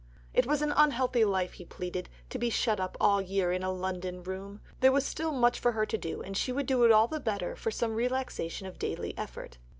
It 0.33 0.47
was 0.47 0.63
an 0.63 0.73
unhealthy 0.75 1.23
life, 1.23 1.53
he 1.53 1.63
pleaded, 1.63 2.09
to 2.31 2.39
be 2.39 2.49
shut 2.49 2.79
up 2.79 2.97
all 2.99 3.19
the 3.19 3.25
year 3.25 3.51
in 3.51 3.61
a 3.61 3.71
London 3.71 4.23
room. 4.23 4.59
There 4.79 4.91
was 4.91 5.05
still 5.05 5.31
much 5.31 5.59
for 5.59 5.73
her 5.73 5.85
to 5.85 5.95
do, 5.95 6.23
and 6.23 6.35
she 6.35 6.51
would 6.51 6.65
do 6.65 6.83
it 6.85 6.91
all 6.91 7.07
the 7.07 7.19
better 7.19 7.55
for 7.55 7.69
some 7.69 7.93
relaxation 7.93 8.65
of 8.65 8.79
daily 8.79 9.15
effort. 9.15 9.59